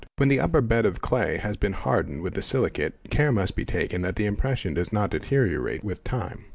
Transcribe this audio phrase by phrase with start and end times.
[0.15, 3.65] When the upper bed of clay has been hardened with the silicate, care must be
[3.65, 6.45] taken that the impression does— not deteriorate with time.